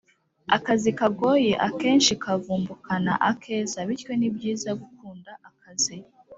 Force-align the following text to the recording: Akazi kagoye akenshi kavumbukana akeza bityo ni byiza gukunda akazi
Akazi 0.55 0.89
kagoye 0.99 1.53
akenshi 1.67 2.11
kavumbukana 2.23 3.13
akeza 3.31 3.77
bityo 3.87 4.11
ni 4.19 4.29
byiza 4.35 4.69
gukunda 4.81 5.31
akazi 5.49 5.95